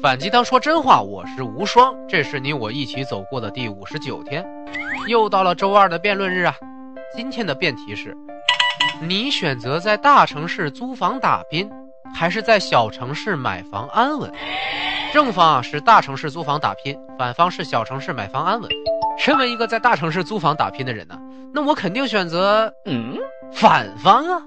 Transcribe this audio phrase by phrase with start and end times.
[0.00, 4.46] 反鸡汤说真话，我是无双，这是你我一起走过的第五十九天，
[5.08, 6.54] 又到了周二的辩论日啊。
[7.16, 8.16] 今天的辩题是：
[9.02, 11.68] 你选择在大城市租房打拼，
[12.14, 14.32] 还是在小城市买房安稳？
[15.12, 18.70] 正方啊是大城市租房打拼，反方是小城市买房安稳。
[19.18, 21.18] 身为一个在大城市租房打拼的人呢，
[21.52, 23.18] 那我肯定选择嗯
[23.52, 24.42] 反方啊。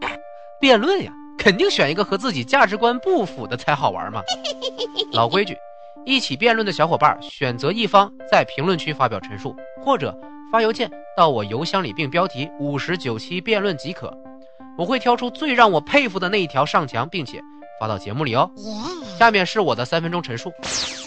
[0.61, 1.11] 辩论呀。
[1.41, 4.21] 肯定选一个和自己价值观不符的才好玩嘛。
[5.11, 5.57] 老规矩，
[6.05, 10.15] 一起辩论的小伙伴选择一方在评论区发表陈述，或者
[10.51, 14.15] 发邮件到我邮箱里并标题“五十九期辩论”即可。
[14.77, 17.41] 我会挑出最让我佩服的那一条上墙，并且
[17.79, 18.47] 发到节目里哦。
[19.17, 20.53] 下面是我的三分钟陈述。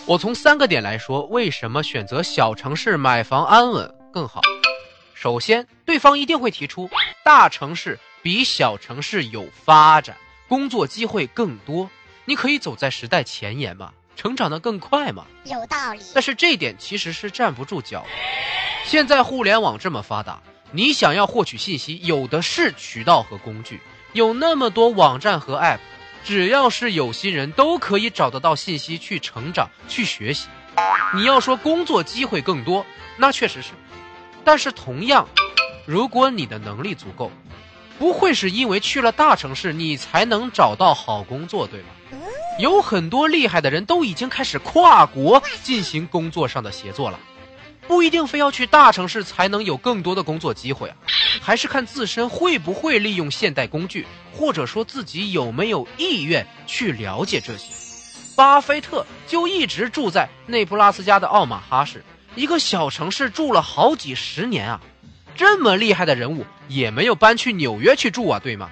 [0.04, 4.40] 我从三个点来说，为什么选择小城市买房安稳更好。
[5.14, 6.90] 首先，对方一定会提出
[7.24, 10.16] 大城市比小城市有发展。
[10.48, 11.90] 工作机会更多，
[12.24, 16.00] 你可以走在时代前沿嘛，成长的更快嘛，有道理。
[16.12, 18.08] 但是这点其实是站不住脚的。
[18.84, 23.80] 现在互联网这么发达，你想要获取信息，有的是渠道和工具，
[24.12, 25.78] 有那么多网站和 App，
[26.22, 30.48] 只要是有心人都可以找得到信息去成长、去学习。
[31.14, 32.84] 你要说工作机会更多，
[33.16, 33.70] 那确实是，
[34.44, 35.26] 但是同样，
[35.86, 37.30] 如果你的能力足够。
[37.98, 41.86] 不会是因为去了大城市，你才能找到好工作，对吗？
[42.58, 47.18] 有很多厉害的人都已经开始跨国进行工作上的协作了，
[47.88, 50.96] 不一定非要去大城市才能有更多的工作机会啊，
[51.40, 57.72] 还是看自身会不会利用现代工具，或者说自己有没有意愿去了解这些。
[58.36, 62.04] 巴菲特就一直住在内布拉斯加的奥马哈市，
[62.36, 64.80] 一个小城市住了好几十年啊。
[65.36, 68.70] 这么厉害的人物也没有搬去纽约去住啊，对吗？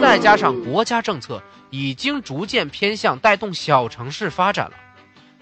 [0.00, 4.72] 再加上国家政策已经逐渐偏向带动小城市发展了，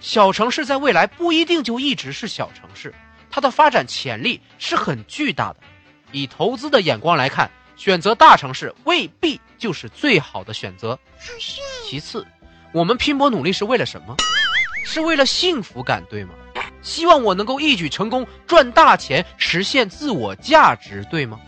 [0.01, 2.95] 小城市在未来不一定就一直是小城市，
[3.31, 5.57] 它的发展潜力是很巨大的。
[6.13, 10.99] 以投资的眼光来看，选择大城市未必就是最好的选择。
[11.85, 12.27] 其次，
[12.73, 14.17] 我们拼搏努力是为了什么？
[14.85, 16.31] 是为了幸福感，对吗？
[16.87, 21.41] 希望我能够一举成功赚大钱，实现自我价值，对吗？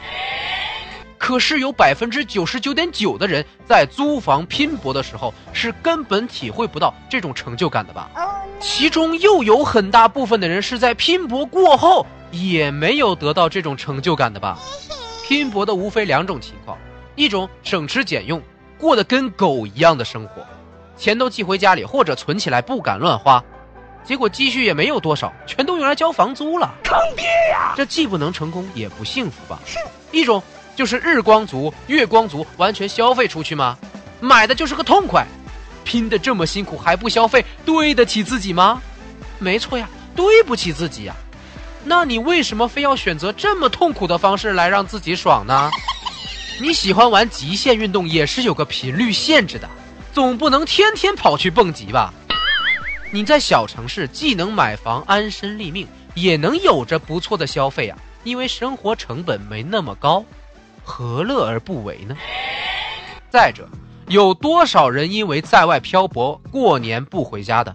[1.17, 8.11] 可是有百分之九十九点九的人在租房拼搏的时候是根本体会不到这种成就感的吧？
[8.59, 14.59] 其中又有很大部分的人是在拼搏过后也没有得到这种成就感的吧？
[15.25, 16.77] 拼搏的无非两种情况：
[17.15, 18.43] 一种省吃俭用，
[18.77, 20.45] 过得跟狗一样的生活，
[20.97, 23.45] 钱都寄回家里或者存起来不敢乱花。
[24.09, 27.75] 结果积蓄也没有多少，全都用来交房租了，坑爹呀！
[27.77, 29.61] 这既不能成功，也不幸福吧？
[29.67, 29.77] 是
[30.13, 30.43] 一种
[30.75, 33.77] 就是日光族、月光族，完全消费出去吗？
[34.19, 35.27] 买的就是个痛快，
[35.85, 38.81] 拼的这么辛苦还不消费，对得起自己吗？
[39.39, 39.87] 没错呀，
[40.17, 41.15] 对不起自己呀。
[41.85, 45.71] 那你为什么非要选择这么痛苦的方式来让自己爽呢？
[46.59, 49.69] 你喜欢玩极限运动也是有个频率限制的，
[50.15, 52.11] 总不能天天跑去蹦极吧？
[53.11, 60.23] 你在小城市既能买房安身立命，也能有着不错的消费啊，因为生活成本没那么高，
[60.85, 62.15] 何乐而不为呢？
[63.31, 63.67] 再者，
[64.09, 67.75] 有多少人因为在外漂泊过年不回家的？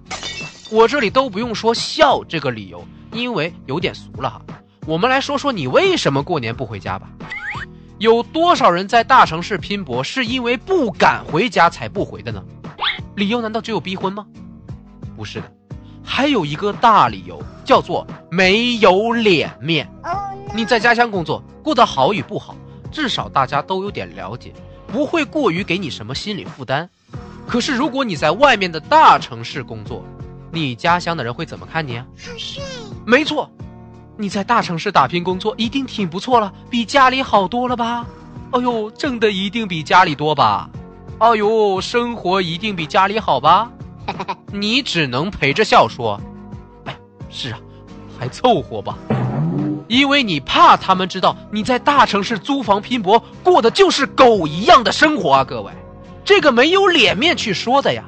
[0.70, 4.42] 我这里都不用说笑这个理由，因为有点俗了哈。
[4.86, 7.10] 我们来说说你为什么过年不回家吧。
[7.98, 12.44] 有多少人在大城市拼搏是因为不敢回家才不回的呢？
[13.16, 14.28] 理由难道只有逼婚吗？
[15.16, 15.52] 不是的，
[16.04, 19.90] 还有一个大理由叫做没有脸面。
[20.56, 22.56] 你在家乡工作过得好与不好，
[22.92, 24.54] 至少大家都有点了解，
[24.88, 26.90] 不会过于给你什么心理负担。
[27.48, 30.04] 可是如果你在外面的大城市工作，
[30.52, 32.06] 你家乡的人会怎么看你啊？
[32.16, 32.64] 好帅！
[33.06, 33.50] 没错，
[34.16, 38.06] 你在大城市打拼工作一定挺不错了，比家里好多了吧？
[38.52, 40.70] 哎呦，挣的一定比家里多吧？
[41.18, 43.72] 哎呦，生活一定比家里好吧？
[44.52, 46.20] 你只能陪着笑说
[46.86, 46.96] ：“哎，
[47.30, 47.60] 是啊，
[48.20, 48.98] 还凑合吧。”
[49.90, 55.44] 因为你怕他们知道你在大城市租房拼搏，过的就是狗一样的生活啊！
[55.44, 55.72] 各位，
[56.24, 58.04] 这个没有脸面去说的呀。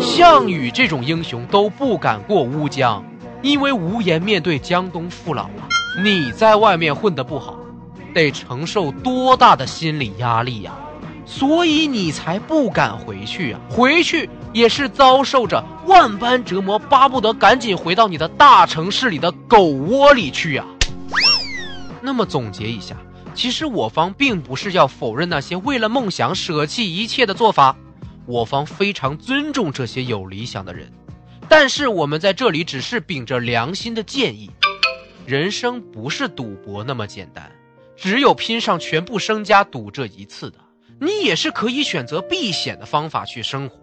[0.00, 3.04] 项羽这种英雄都不敢过乌江，
[3.42, 5.68] 因为无颜面对江东父老啊。
[6.02, 7.58] 你在外面混得不好，
[8.14, 10.72] 得承受多大的心理压力呀？
[11.26, 13.60] 所以你才不敢回去啊！
[13.68, 20.64] 回去也是遭受着万般折磨，巴不得赶紧回到你的大城市里的狗窝里去啊！
[22.00, 22.96] 那么总结一下，
[23.34, 27.76] 其实我方并不是要否认那些为了梦想舍弃一切的做法，
[28.24, 30.92] 我方非常尊重这些有理想的人，
[31.48, 34.48] 但是我们在这里只是秉着良心的建议，
[35.26, 37.50] 人生不是赌博那么简单，
[37.96, 40.58] 只有拼上全部身家赌这一次的。
[41.00, 43.76] 你也是可以选择避险的方法去生活，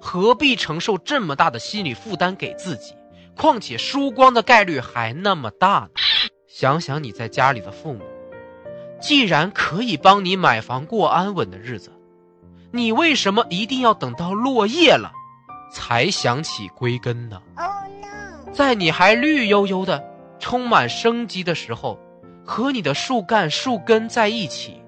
[0.00, 2.94] 何必承受这么大的心理负担给自己？
[3.36, 5.90] 况且输光的概率还那么大呢。
[6.48, 8.00] 想想你在家里的父母，
[9.00, 11.92] 既然可以帮你买房过安稳的日子，
[12.72, 15.12] 你为什么一定要等到落叶了，
[15.72, 17.40] 才想起归根呢？
[18.52, 20.04] 在你还绿油油的、
[20.40, 21.98] 充满生机的时候，
[22.44, 24.79] 和你的树干、树根在一起。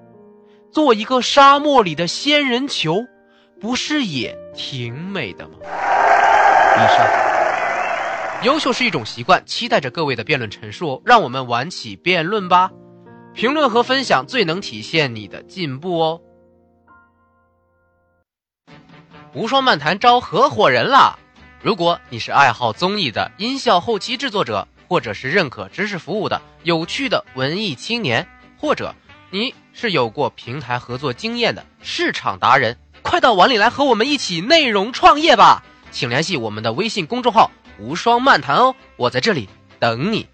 [0.72, 3.04] 做一个沙漠里的仙人球，
[3.60, 5.56] 不是也挺美的吗？
[5.60, 7.06] 以上，
[8.42, 11.02] 优秀是一种习惯，期待着各位的辩论陈述。
[11.04, 12.70] 让我们玩起辩论吧！
[13.34, 16.20] 评论和分享最能体现你的进步哦。
[19.34, 21.18] 无双漫谈招合伙人啦！
[21.60, 28.26] 如果你是爱好综艺的音效后期制作者，或者是认可知识服务的有趣的文艺青年，
[28.58, 28.94] 或者
[29.30, 29.54] 你。
[29.72, 35.64] 是有过平台合作经验的市场达人，快到碗里来和我们一起内容创业吧！
[35.90, 39.48] 请联系我们的微信公众号“无双漫谈”哦，我在这里
[39.78, 40.26] 等你。